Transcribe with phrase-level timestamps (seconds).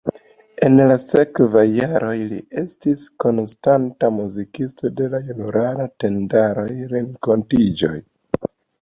[0.67, 7.97] En la sekvaj jaroj li estis konstanta muzikisto de la junularaj tendaroj, renkontiĝoj.